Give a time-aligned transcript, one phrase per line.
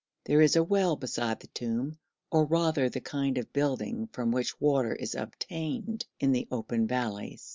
[0.25, 1.99] There is a well beside the tomb,
[2.31, 7.49] or rather the kind of building from which water is obtained in the open valleys.